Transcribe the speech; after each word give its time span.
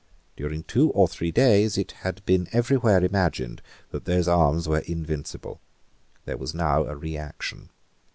During 0.35 0.63
two 0.63 0.89
or 0.93 1.07
three 1.07 1.29
days 1.31 1.77
it 1.77 1.91
had 2.01 2.25
been 2.25 2.47
every 2.51 2.75
where 2.75 3.03
imagined 3.05 3.61
that 3.91 4.05
those 4.05 4.27
arms 4.27 4.67
were 4.67 4.79
invincible. 4.87 5.61
There 6.25 6.37
was 6.37 6.55
now 6.55 6.85
a 6.85 6.95
reaction. 6.95 7.69